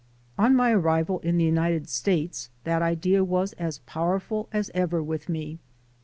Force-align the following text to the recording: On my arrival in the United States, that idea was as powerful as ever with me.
On 0.35 0.55
my 0.55 0.71
arrival 0.71 1.19
in 1.19 1.37
the 1.37 1.43
United 1.45 1.87
States, 1.87 2.49
that 2.63 2.81
idea 2.81 3.23
was 3.23 3.53
as 3.53 3.77
powerful 3.85 4.49
as 4.51 4.71
ever 4.73 5.03
with 5.03 5.29
me. 5.29 5.59